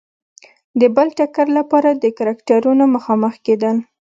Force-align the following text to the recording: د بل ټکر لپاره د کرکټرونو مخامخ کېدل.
د 0.79 0.81
بل 0.95 1.07
ټکر 1.17 1.47
لپاره 1.57 1.89
د 1.93 2.05
کرکټرونو 2.17 2.83
مخامخ 2.95 3.33
کېدل. 3.45 3.77